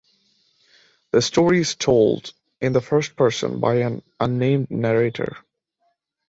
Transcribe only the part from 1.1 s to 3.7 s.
The story is told in the first person